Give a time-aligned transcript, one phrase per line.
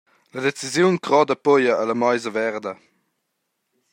[0.33, 2.73] La decisiun croda pia alla meisa verda.